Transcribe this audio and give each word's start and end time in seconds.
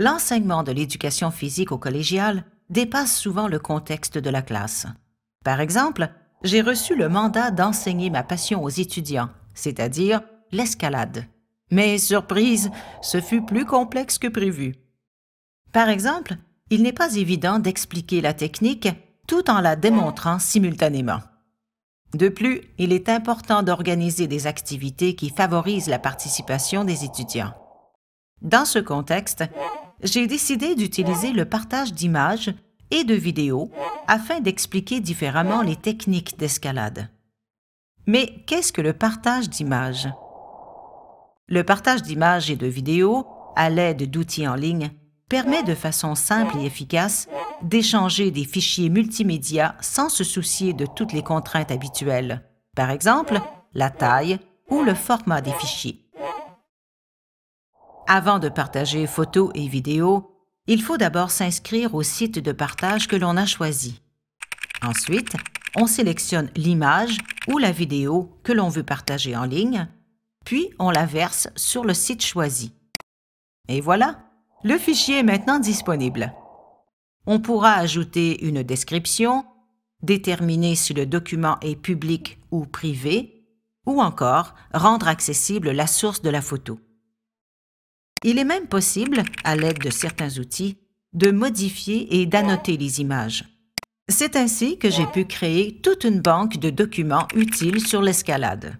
l'enseignement 0.00 0.62
de 0.62 0.72
l'éducation 0.72 1.30
physique 1.30 1.72
au 1.72 1.78
collégial 1.78 2.44
dépasse 2.70 3.14
souvent 3.14 3.48
le 3.48 3.58
contexte 3.58 4.16
de 4.16 4.30
la 4.30 4.40
classe. 4.40 4.86
Par 5.44 5.60
exemple, 5.60 6.08
j'ai 6.42 6.62
reçu 6.62 6.96
le 6.96 7.10
mandat 7.10 7.50
d'enseigner 7.50 8.08
ma 8.08 8.22
passion 8.22 8.64
aux 8.64 8.70
étudiants, 8.70 9.28
c'est-à-dire 9.52 10.22
l'escalade. 10.52 11.26
Mais 11.70 11.98
surprise, 11.98 12.70
ce 13.02 13.20
fut 13.20 13.42
plus 13.42 13.66
complexe 13.66 14.18
que 14.18 14.26
prévu. 14.26 14.74
Par 15.70 15.90
exemple, 15.90 16.36
il 16.70 16.82
n'est 16.82 16.94
pas 16.94 17.16
évident 17.16 17.58
d'expliquer 17.58 18.22
la 18.22 18.32
technique 18.32 18.88
tout 19.28 19.50
en 19.50 19.60
la 19.60 19.76
démontrant 19.76 20.38
simultanément. 20.38 21.20
De 22.14 22.30
plus, 22.30 22.62
il 22.78 22.94
est 22.94 23.10
important 23.10 23.62
d'organiser 23.62 24.26
des 24.26 24.46
activités 24.46 25.14
qui 25.14 25.28
favorisent 25.28 25.88
la 25.88 25.98
participation 25.98 26.84
des 26.84 27.04
étudiants. 27.04 27.52
Dans 28.42 28.64
ce 28.64 28.78
contexte, 28.78 29.44
j'ai 30.02 30.26
décidé 30.26 30.74
d'utiliser 30.74 31.32
le 31.32 31.44
partage 31.44 31.92
d'images 31.92 32.52
et 32.90 33.04
de 33.04 33.14
vidéos 33.14 33.70
afin 34.06 34.40
d'expliquer 34.40 35.00
différemment 35.00 35.62
les 35.62 35.76
techniques 35.76 36.38
d'escalade. 36.38 37.08
Mais 38.06 38.42
qu'est-ce 38.46 38.72
que 38.72 38.80
le 38.80 38.92
partage 38.92 39.48
d'images? 39.48 40.08
Le 41.46 41.64
partage 41.64 42.02
d'images 42.02 42.50
et 42.50 42.56
de 42.56 42.66
vidéos, 42.66 43.26
à 43.56 43.70
l'aide 43.70 44.10
d'outils 44.10 44.48
en 44.48 44.54
ligne, 44.54 44.90
permet 45.28 45.62
de 45.62 45.74
façon 45.74 46.14
simple 46.14 46.56
et 46.58 46.64
efficace 46.64 47.28
d'échanger 47.62 48.30
des 48.30 48.44
fichiers 48.44 48.88
multimédia 48.88 49.76
sans 49.80 50.08
se 50.08 50.24
soucier 50.24 50.72
de 50.72 50.86
toutes 50.86 51.12
les 51.12 51.22
contraintes 51.22 51.70
habituelles, 51.70 52.42
par 52.74 52.90
exemple 52.90 53.40
la 53.74 53.90
taille 53.90 54.38
ou 54.70 54.82
le 54.82 54.94
format 54.94 55.40
des 55.40 55.52
fichiers. 55.52 56.09
Avant 58.12 58.40
de 58.40 58.48
partager 58.48 59.06
photos 59.06 59.52
et 59.54 59.68
vidéos, 59.68 60.34
il 60.66 60.82
faut 60.82 60.96
d'abord 60.96 61.30
s'inscrire 61.30 61.94
au 61.94 62.02
site 62.02 62.40
de 62.40 62.50
partage 62.50 63.06
que 63.06 63.14
l'on 63.14 63.36
a 63.36 63.46
choisi. 63.46 64.02
Ensuite, 64.82 65.36
on 65.76 65.86
sélectionne 65.86 66.50
l'image 66.56 67.18
ou 67.46 67.58
la 67.58 67.70
vidéo 67.70 68.36
que 68.42 68.52
l'on 68.52 68.68
veut 68.68 68.82
partager 68.82 69.36
en 69.36 69.44
ligne, 69.44 69.86
puis 70.44 70.70
on 70.80 70.90
la 70.90 71.06
verse 71.06 71.50
sur 71.54 71.84
le 71.84 71.94
site 71.94 72.24
choisi. 72.24 72.74
Et 73.68 73.80
voilà, 73.80 74.18
le 74.64 74.76
fichier 74.76 75.20
est 75.20 75.22
maintenant 75.22 75.60
disponible. 75.60 76.34
On 77.26 77.38
pourra 77.38 77.74
ajouter 77.74 78.44
une 78.44 78.64
description, 78.64 79.44
déterminer 80.02 80.74
si 80.74 80.94
le 80.94 81.06
document 81.06 81.58
est 81.60 81.76
public 81.76 82.40
ou 82.50 82.66
privé, 82.66 83.46
ou 83.86 84.02
encore 84.02 84.56
rendre 84.74 85.06
accessible 85.06 85.70
la 85.70 85.86
source 85.86 86.22
de 86.22 86.30
la 86.30 86.42
photo. 86.42 86.80
Il 88.22 88.38
est 88.38 88.44
même 88.44 88.66
possible, 88.66 89.22
à 89.44 89.56
l'aide 89.56 89.78
de 89.78 89.90
certains 89.90 90.38
outils, 90.38 90.76
de 91.14 91.30
modifier 91.30 92.20
et 92.20 92.26
d'annoter 92.26 92.76
les 92.76 93.00
images. 93.00 93.44
C'est 94.08 94.36
ainsi 94.36 94.76
que 94.76 94.90
j'ai 94.90 95.06
pu 95.06 95.24
créer 95.24 95.80
toute 95.80 96.04
une 96.04 96.20
banque 96.20 96.58
de 96.58 96.68
documents 96.68 97.28
utiles 97.34 97.86
sur 97.86 98.02
l'escalade. 98.02 98.76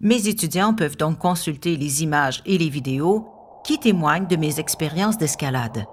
Mes 0.00 0.26
étudiants 0.26 0.74
peuvent 0.74 0.96
donc 0.96 1.18
consulter 1.18 1.76
les 1.76 2.02
images 2.02 2.42
et 2.46 2.58
les 2.58 2.68
vidéos 2.68 3.28
qui 3.64 3.78
témoignent 3.78 4.26
de 4.26 4.36
mes 4.36 4.58
expériences 4.58 5.18
d'escalade. 5.18 5.86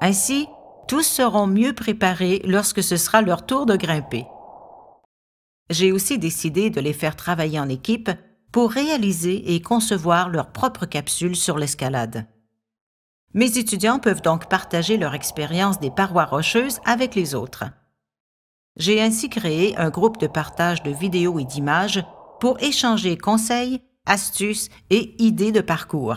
Ainsi, 0.00 0.46
tous 0.86 1.02
seront 1.02 1.46
mieux 1.46 1.74
préparés 1.74 2.40
lorsque 2.44 2.82
ce 2.82 2.96
sera 2.96 3.20
leur 3.20 3.44
tour 3.44 3.66
de 3.66 3.76
grimper. 3.76 4.26
J'ai 5.70 5.92
aussi 5.92 6.18
décidé 6.18 6.70
de 6.70 6.80
les 6.80 6.94
faire 6.94 7.16
travailler 7.16 7.60
en 7.60 7.68
équipe 7.68 8.10
pour 8.52 8.70
réaliser 8.70 9.54
et 9.54 9.60
concevoir 9.60 10.28
leurs 10.28 10.52
propres 10.52 10.86
capsules 10.86 11.36
sur 11.36 11.58
l'escalade. 11.58 12.26
Mes 13.34 13.58
étudiants 13.58 13.98
peuvent 13.98 14.22
donc 14.22 14.48
partager 14.48 14.96
leur 14.96 15.14
expérience 15.14 15.80
des 15.80 15.90
parois 15.90 16.24
rocheuses 16.24 16.80
avec 16.84 17.14
les 17.14 17.34
autres. 17.34 17.64
J'ai 18.76 19.02
ainsi 19.02 19.28
créé 19.28 19.76
un 19.76 19.90
groupe 19.90 20.18
de 20.18 20.26
partage 20.26 20.82
de 20.82 20.90
vidéos 20.90 21.38
et 21.38 21.44
d'images 21.44 22.04
pour 22.40 22.60
échanger 22.62 23.16
conseils, 23.18 23.80
astuces 24.06 24.70
et 24.90 25.14
idées 25.22 25.52
de 25.52 25.60
parcours. 25.60 26.16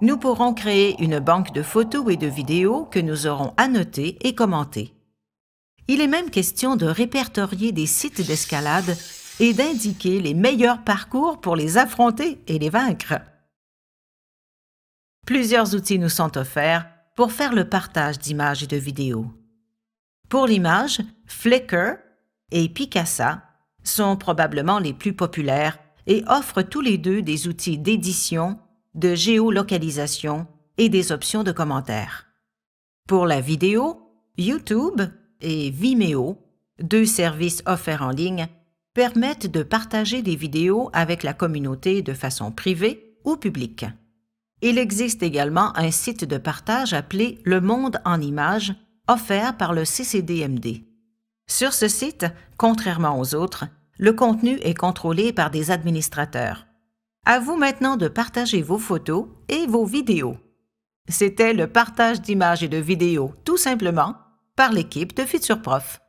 Nous 0.00 0.16
pourrons 0.16 0.54
créer 0.54 1.00
une 1.02 1.20
banque 1.20 1.52
de 1.52 1.62
photos 1.62 2.12
et 2.12 2.16
de 2.16 2.26
vidéos 2.26 2.84
que 2.86 2.98
nous 2.98 3.26
aurons 3.26 3.54
annotées 3.56 4.18
et 4.22 4.34
commentées. 4.34 4.94
Il 5.86 6.00
est 6.00 6.08
même 6.08 6.30
question 6.30 6.76
de 6.76 6.86
répertorier 6.86 7.70
des 7.70 7.86
sites 7.86 8.26
d'escalade 8.26 8.96
et 9.40 9.52
d'indiquer 9.52 10.20
les 10.20 10.34
meilleurs 10.34 10.84
parcours 10.84 11.40
pour 11.40 11.56
les 11.56 11.76
affronter 11.78 12.40
et 12.46 12.58
les 12.58 12.70
vaincre. 12.70 13.14
Plusieurs 15.26 15.74
outils 15.74 15.98
nous 15.98 16.08
sont 16.08 16.36
offerts 16.36 16.86
pour 17.16 17.32
faire 17.32 17.54
le 17.54 17.68
partage 17.68 18.18
d'images 18.18 18.62
et 18.62 18.66
de 18.66 18.76
vidéos. 18.76 19.26
Pour 20.28 20.46
l'image, 20.46 21.00
Flickr 21.26 21.98
et 22.50 22.68
Picasa 22.68 23.42
sont 23.82 24.16
probablement 24.16 24.78
les 24.78 24.92
plus 24.92 25.14
populaires 25.14 25.78
et 26.06 26.24
offrent 26.26 26.62
tous 26.62 26.80
les 26.80 26.98
deux 26.98 27.22
des 27.22 27.48
outils 27.48 27.78
d'édition, 27.78 28.58
de 28.94 29.14
géolocalisation 29.14 30.46
et 30.76 30.88
des 30.88 31.12
options 31.12 31.42
de 31.42 31.52
commentaires. 31.52 32.26
Pour 33.06 33.26
la 33.26 33.40
vidéo, 33.40 34.10
YouTube 34.36 35.02
et 35.40 35.70
Vimeo, 35.70 36.38
deux 36.80 37.06
services 37.06 37.62
offerts 37.66 38.02
en 38.02 38.10
ligne, 38.10 38.48
permettent 38.94 39.48
de 39.48 39.64
partager 39.64 40.22
des 40.22 40.36
vidéos 40.36 40.88
avec 40.92 41.24
la 41.24 41.34
communauté 41.34 42.00
de 42.00 42.14
façon 42.14 42.52
privée 42.52 43.18
ou 43.24 43.36
publique. 43.36 43.84
Il 44.62 44.78
existe 44.78 45.22
également 45.22 45.76
un 45.76 45.90
site 45.90 46.24
de 46.24 46.38
partage 46.38 46.94
appelé 46.94 47.40
Le 47.44 47.60
Monde 47.60 48.00
en 48.04 48.20
images, 48.20 48.72
offert 49.08 49.56
par 49.56 49.74
le 49.74 49.84
CCDMD. 49.84 50.84
Sur 51.46 51.74
ce 51.74 51.88
site, 51.88 52.26
contrairement 52.56 53.18
aux 53.18 53.34
autres, 53.34 53.64
le 53.98 54.12
contenu 54.12 54.58
est 54.62 54.74
contrôlé 54.74 55.32
par 55.32 55.50
des 55.50 55.70
administrateurs. 55.70 56.66
À 57.26 57.40
vous 57.40 57.56
maintenant 57.56 57.96
de 57.96 58.08
partager 58.08 58.62
vos 58.62 58.78
photos 58.78 59.26
et 59.48 59.66
vos 59.66 59.84
vidéos. 59.84 60.36
C'était 61.08 61.52
le 61.52 61.66
partage 61.66 62.22
d'images 62.22 62.62
et 62.62 62.68
de 62.68 62.78
vidéos, 62.78 63.32
tout 63.44 63.58
simplement, 63.58 64.14
par 64.56 64.72
l'équipe 64.72 65.14
de 65.16 65.24
Future 65.24 65.60
Prof. 65.60 66.00